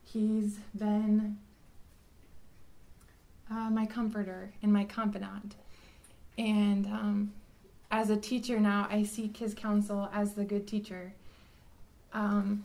[0.03, 1.37] He's been
[3.51, 5.57] uh, my comforter and my confidant.
[6.39, 7.33] And um,
[7.91, 11.13] as a teacher now, I seek his counsel as the good teacher.
[12.13, 12.65] Um,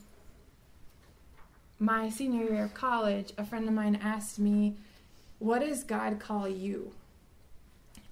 [1.80, 4.76] my senior year of college, a friend of mine asked me,
[5.40, 6.92] "What does God call you?"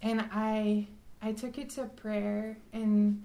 [0.02, 0.88] And I
[1.22, 3.24] I took it to prayer, and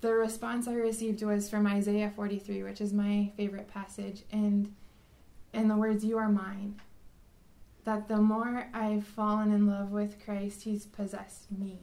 [0.00, 4.72] the response I received was from Isaiah 43, which is my favorite passage, and
[5.52, 6.80] and the words, "You are mine."
[7.88, 11.78] That the more I've fallen in love with Christ, He's possessed me.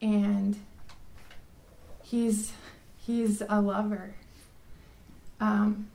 [0.00, 0.56] And
[2.00, 2.52] He's
[2.96, 4.14] He's a lover.
[5.40, 5.88] Um,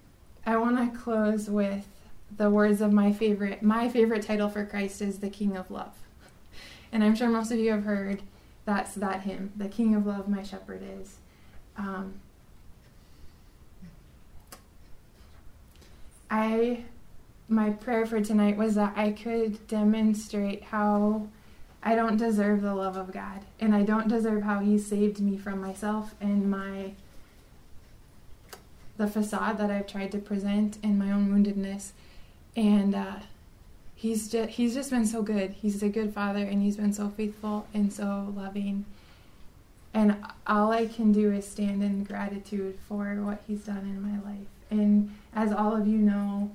[0.46, 1.88] I want to close with
[2.36, 3.64] the words of my favorite.
[3.64, 5.96] My favorite title for Christ is the King of Love,
[6.92, 8.22] and I'm sure most of you have heard
[8.66, 9.54] that's that hymn.
[9.56, 11.16] The King of Love, my shepherd is.
[11.78, 12.16] Um,
[16.30, 16.84] I
[17.50, 21.28] my prayer for tonight was that I could demonstrate how
[21.82, 25.38] I don't deserve the love of God and I don't deserve how he saved me
[25.38, 26.92] from myself and my
[28.98, 31.92] the facade that I've tried to present in my own woundedness.
[32.56, 33.20] And uh,
[33.96, 35.52] he's just he's just been so good.
[35.52, 38.86] He's a good father and he's been so faithful and so loving.
[39.94, 44.20] And all I can do is stand in gratitude for what he's done in my
[44.30, 44.48] life.
[44.70, 46.52] And as all of you know,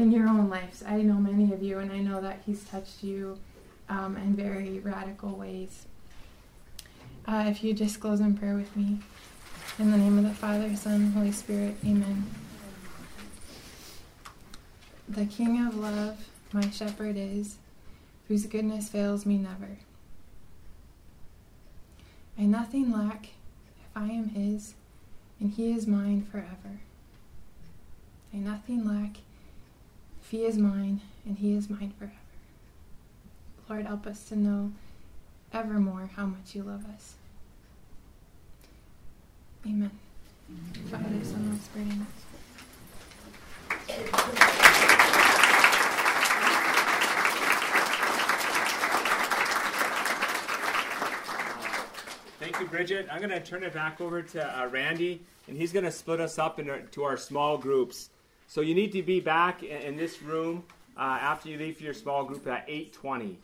[0.00, 3.02] in your own lives, I know many of you, and I know that He's touched
[3.02, 3.38] you
[3.88, 5.86] um, in very radical ways.
[7.28, 8.98] Uh, if you just close in prayer with me.
[9.78, 12.24] In the name of the Father, Son, Holy Spirit, amen.
[15.08, 16.16] The King of love,
[16.52, 17.56] my shepherd is,
[18.28, 19.78] whose goodness fails me never.
[22.38, 24.74] I nothing lack if I am his,
[25.38, 26.80] and he is mine forever.
[28.32, 29.16] I nothing lack
[30.30, 32.14] he is mine, and he is mine forever.
[33.68, 34.70] Lord, help us to know
[35.52, 37.14] evermore how much you love us.
[39.66, 39.90] Amen.
[40.88, 42.06] Father, Son, Holy Spirit, amen.
[52.38, 53.08] Thank you, Bridget.
[53.10, 56.20] I'm going to turn it back over to uh, Randy, and he's going to split
[56.20, 58.10] us up into our small groups.
[58.50, 60.64] So you need to be back in, in this room
[60.96, 63.36] uh, after you leave for your small group at 8:20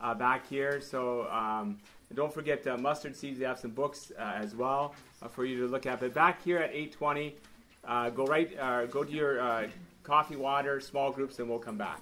[0.00, 0.80] uh, back here.
[0.80, 1.76] So um,
[2.14, 3.38] don't forget uh, mustard seeds.
[3.38, 6.00] We have some books uh, as well uh, for you to look at.
[6.00, 7.34] But back here at 8:20,
[7.86, 8.56] uh, go right,
[8.90, 9.68] go to your
[10.02, 12.00] coffee, water, small groups, and we'll come back.